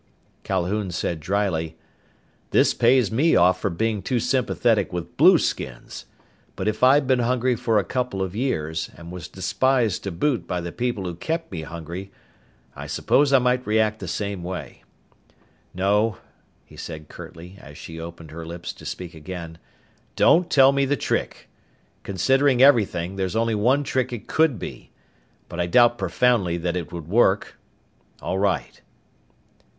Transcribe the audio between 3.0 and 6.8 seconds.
me off for being too sympathetic with blueskins! But